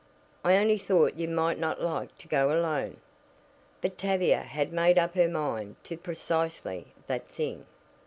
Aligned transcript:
"I 0.43 0.57
only 0.57 0.79
thought 0.79 1.13
you 1.19 1.27
might 1.27 1.59
not 1.59 1.79
like 1.79 2.17
to 2.17 2.27
go 2.27 2.51
alone." 2.51 2.97
But 3.81 3.99
Tavia 3.99 4.41
had 4.41 4.73
made 4.73 4.97
up 4.97 5.13
her 5.13 5.27
mind 5.29 5.75
to 5.83 5.95
precisely 5.95 6.87
that 7.05 7.27
thing. 7.27 7.67